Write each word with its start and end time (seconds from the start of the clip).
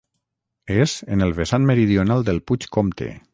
És 0.85 0.95
en 1.17 1.25
el 1.27 1.35
vessant 1.41 1.67
meridional 1.73 2.25
del 2.31 2.43
Puig 2.49 2.67
Comte. 2.79 3.13